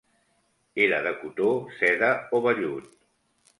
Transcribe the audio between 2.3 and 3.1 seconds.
o vellut.